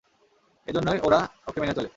এজন্যই 0.67 0.99
ওরা 1.03 1.19
ওকে 1.47 1.59
মেনে 1.61 1.73
চলে। 1.73 1.89